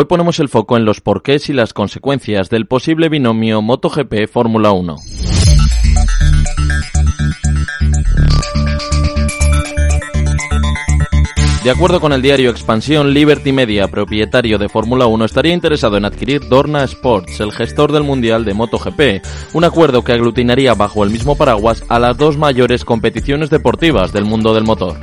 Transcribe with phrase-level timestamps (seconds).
[0.00, 4.72] Hoy ponemos el foco en los porqués y las consecuencias del posible binomio MotoGP Fórmula
[4.72, 4.96] 1.
[11.62, 16.06] De acuerdo con el diario Expansión, Liberty Media, propietario de Fórmula 1, estaría interesado en
[16.06, 19.22] adquirir Dorna Sports, el gestor del Mundial de MotoGP,
[19.52, 24.24] un acuerdo que aglutinaría bajo el mismo paraguas a las dos mayores competiciones deportivas del
[24.24, 24.96] mundo del motor.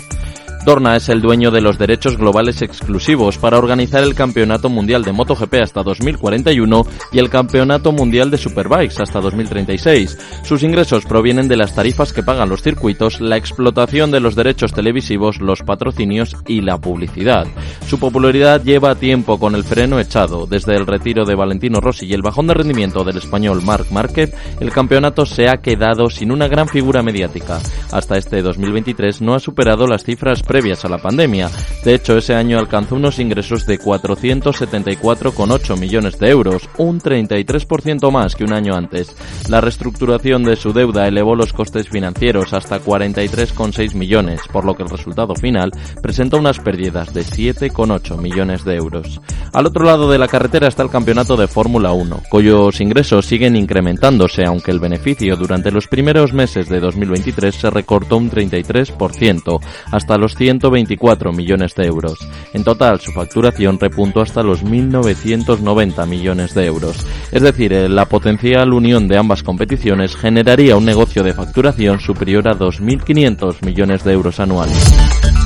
[0.68, 5.14] Dorna es el dueño de los derechos globales exclusivos para organizar el Campeonato Mundial de
[5.14, 10.18] MotoGP hasta 2041 y el Campeonato Mundial de Superbikes hasta 2036.
[10.44, 14.74] Sus ingresos provienen de las tarifas que pagan los circuitos, la explotación de los derechos
[14.74, 17.48] televisivos, los patrocinios y la publicidad.
[17.88, 20.48] Su popularidad lleva tiempo con el freno echado.
[20.48, 24.36] Desde el retiro de Valentino Rossi y el bajón de rendimiento del español Marc Márquez,
[24.60, 27.62] el campeonato se ha quedado sin una gran figura mediática.
[27.94, 31.52] Hasta este 2023 no ha superado las cifras previas a la pandemia.
[31.84, 38.36] De hecho, ese año alcanzó unos ingresos de 474,8 millones de euros, un 33% más
[38.36, 39.16] que un año antes.
[39.50, 44.82] La reestructuración de su deuda elevó los costes financieros hasta 43,6 millones, por lo que
[44.82, 45.70] el resultado final
[46.02, 49.22] presenta unas pérdidas de 7,8 millones de euros.
[49.54, 53.56] Al otro lado de la carretera está el campeonato de Fórmula 1, cuyos ingresos siguen
[53.56, 59.60] incrementándose, aunque el beneficio durante los primeros meses de 2023 se recortó un 33%,
[59.92, 62.18] hasta los 124 millones de euros.
[62.54, 67.06] En total, su facturación repuntó hasta los 1.990 millones de euros.
[67.34, 72.48] Es decir, eh, la potencial unión de ambas competiciones generaría un negocio de facturación superior
[72.48, 75.37] a 2.500 millones de euros anuales.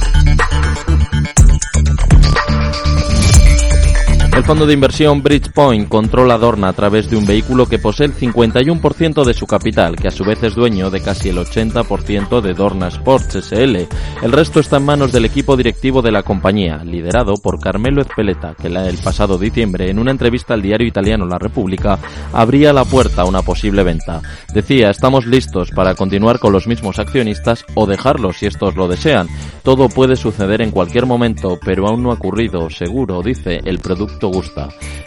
[4.41, 8.15] El fondo de inversión Bridgepoint controla Dorna a través de un vehículo que posee el
[8.15, 12.55] 51% de su capital, que a su vez es dueño de casi el 80% de
[12.55, 13.87] Dorna Sports SL.
[14.23, 18.55] El resto está en manos del equipo directivo de la compañía, liderado por Carmelo Ezpeleta,
[18.59, 21.99] que el pasado diciembre, en una entrevista al diario italiano La República,
[22.33, 24.23] abría la puerta a una posible venta.
[24.55, 29.27] Decía, estamos listos para continuar con los mismos accionistas o dejarlos si estos lo desean.
[29.61, 34.30] Todo puede suceder en cualquier momento, pero aún no ha ocurrido, seguro, dice, el producto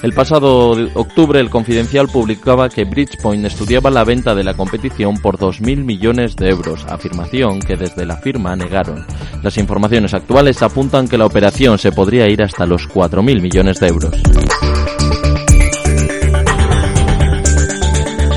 [0.02, 5.38] El pasado octubre el Confidencial publicaba que Bridgepoint estudiaba la venta de la competición por
[5.38, 9.06] 2.000 millones de euros, afirmación que desde la firma negaron.
[9.42, 13.88] Las informaciones actuales apuntan que la operación se podría ir hasta los 4.000 millones de
[13.88, 14.14] euros.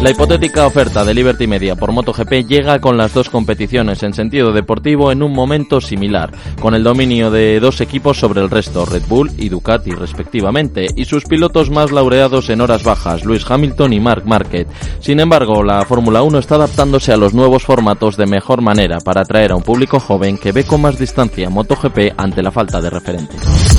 [0.07, 4.53] La hipotética oferta de Liberty Media por MotoGP llega con las dos competiciones en sentido
[4.53, 6.31] deportivo en un momento similar,
[6.61, 11.03] con el dominio de dos equipos sobre el resto, Red Bull y Ducati respectivamente, y
[11.03, 14.67] sus pilotos más laureados en horas bajas, Lewis Hamilton y Mark Marquez.
[15.01, 19.23] Sin embargo, la Fórmula 1 está adaptándose a los nuevos formatos de mejor manera para
[19.23, 22.89] atraer a un público joven que ve con más distancia MotoGP ante la falta de
[22.89, 23.76] referentes.